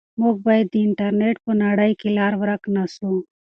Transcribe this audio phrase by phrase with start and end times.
[0.21, 3.11] موږ باید د انټرنیټ په نړۍ کې لار ورک نه سو.